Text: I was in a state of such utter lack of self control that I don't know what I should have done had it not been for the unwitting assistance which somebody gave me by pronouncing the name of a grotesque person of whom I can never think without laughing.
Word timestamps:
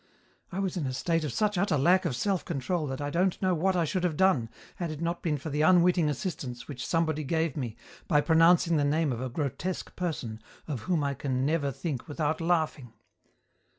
I 0.51 0.57
was 0.57 0.77
in 0.77 0.87
a 0.87 0.93
state 0.93 1.23
of 1.23 1.31
such 1.31 1.59
utter 1.59 1.77
lack 1.77 2.05
of 2.05 2.15
self 2.15 2.43
control 2.43 2.87
that 2.87 2.99
I 3.01 3.11
don't 3.11 3.39
know 3.39 3.53
what 3.53 3.75
I 3.75 3.85
should 3.85 4.03
have 4.03 4.17
done 4.17 4.49
had 4.77 4.89
it 4.89 4.99
not 4.99 5.21
been 5.21 5.37
for 5.37 5.51
the 5.51 5.61
unwitting 5.61 6.09
assistance 6.09 6.67
which 6.67 6.83
somebody 6.87 7.23
gave 7.23 7.55
me 7.55 7.77
by 8.07 8.19
pronouncing 8.21 8.77
the 8.77 8.83
name 8.83 9.11
of 9.11 9.21
a 9.21 9.29
grotesque 9.29 9.95
person 9.95 10.41
of 10.67 10.79
whom 10.89 11.03
I 11.03 11.13
can 11.13 11.45
never 11.45 11.71
think 11.71 12.07
without 12.07 12.41
laughing. 12.41 12.93